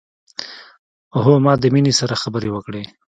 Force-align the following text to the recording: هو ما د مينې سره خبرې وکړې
هو 1.21 1.33
ما 1.45 1.53
د 1.61 1.65
مينې 1.73 1.93
سره 1.99 2.15
خبرې 2.23 2.49
وکړې 2.51 2.83